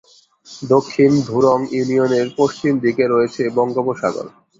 [0.65, 4.27] দক্ষিণ ধুরুং ইউনিয়নের পশ্চিম দিকে রয়েছে বঙ্গোপসাগর।